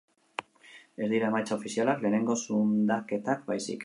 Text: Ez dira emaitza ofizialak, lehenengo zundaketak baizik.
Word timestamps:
Ez 1.03 1.09
dira 1.11 1.27
emaitza 1.33 1.57
ofizialak, 1.59 2.01
lehenengo 2.05 2.39
zundaketak 2.47 3.45
baizik. 3.53 3.79